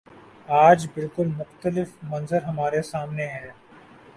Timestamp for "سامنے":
2.81-3.25